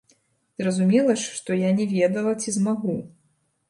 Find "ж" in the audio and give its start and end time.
1.25-1.37